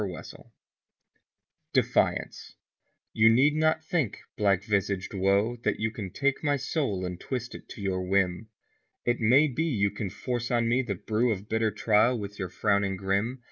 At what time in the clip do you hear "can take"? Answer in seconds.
5.91-6.43